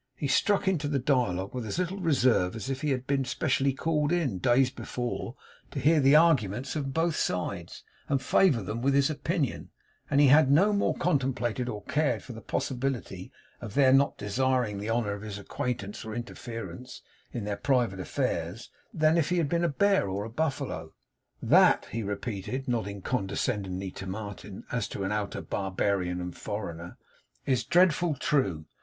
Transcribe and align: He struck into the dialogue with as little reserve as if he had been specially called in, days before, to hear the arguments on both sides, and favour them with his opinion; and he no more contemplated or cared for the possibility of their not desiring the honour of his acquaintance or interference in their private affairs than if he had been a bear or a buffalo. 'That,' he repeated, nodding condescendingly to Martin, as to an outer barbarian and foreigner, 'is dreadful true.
He 0.15 0.27
struck 0.27 0.67
into 0.67 0.87
the 0.87 0.97
dialogue 0.97 1.53
with 1.53 1.63
as 1.67 1.77
little 1.77 1.99
reserve 1.99 2.55
as 2.55 2.71
if 2.71 2.81
he 2.81 2.89
had 2.89 3.05
been 3.05 3.23
specially 3.23 3.71
called 3.71 4.11
in, 4.11 4.39
days 4.39 4.71
before, 4.71 5.35
to 5.69 5.79
hear 5.79 5.99
the 5.99 6.15
arguments 6.15 6.75
on 6.75 6.89
both 6.89 7.15
sides, 7.15 7.83
and 8.09 8.19
favour 8.19 8.63
them 8.63 8.81
with 8.81 8.95
his 8.95 9.11
opinion; 9.11 9.69
and 10.09 10.19
he 10.19 10.27
no 10.33 10.73
more 10.73 10.95
contemplated 10.95 11.69
or 11.69 11.83
cared 11.83 12.23
for 12.23 12.33
the 12.33 12.41
possibility 12.41 13.31
of 13.61 13.75
their 13.75 13.93
not 13.93 14.17
desiring 14.17 14.79
the 14.79 14.89
honour 14.89 15.13
of 15.13 15.21
his 15.21 15.37
acquaintance 15.37 16.03
or 16.03 16.15
interference 16.15 17.03
in 17.31 17.43
their 17.43 17.55
private 17.57 17.99
affairs 17.99 18.71
than 18.91 19.19
if 19.19 19.29
he 19.29 19.37
had 19.37 19.49
been 19.49 19.63
a 19.63 19.69
bear 19.69 20.09
or 20.09 20.23
a 20.25 20.31
buffalo. 20.31 20.93
'That,' 21.43 21.85
he 21.91 22.01
repeated, 22.01 22.67
nodding 22.67 23.03
condescendingly 23.03 23.91
to 23.91 24.07
Martin, 24.07 24.63
as 24.71 24.87
to 24.87 25.03
an 25.03 25.11
outer 25.11 25.41
barbarian 25.43 26.19
and 26.19 26.35
foreigner, 26.35 26.97
'is 27.45 27.63
dreadful 27.63 28.15
true. 28.15 28.65